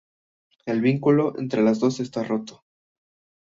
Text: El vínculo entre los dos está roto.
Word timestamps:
El 0.65 0.81
vínculo 0.81 1.37
entre 1.37 1.61
los 1.61 1.79
dos 1.79 1.99
está 1.99 2.23
roto. 2.23 2.63